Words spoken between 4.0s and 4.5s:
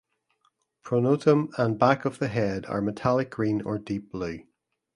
blue.